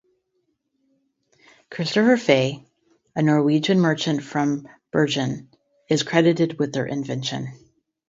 Christopher 1.69 2.17
Faye, 2.17 2.65
a 3.15 3.21
Norwegian 3.21 3.79
merchant 3.79 4.23
from 4.23 4.67
Bergen, 4.89 5.47
is 5.89 6.01
credited 6.01 6.57
with 6.57 6.73
their 6.73 6.87
invention. 6.87 7.49